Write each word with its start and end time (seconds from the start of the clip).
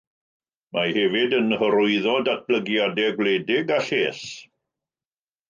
Mae 0.77 0.93
hefyd 0.95 1.35
yn 1.39 1.53
hyrwyddo 1.63 2.15
datblygiadau 2.31 3.13
gwledig 3.21 3.77
a 3.79 3.79
lles. 3.91 4.25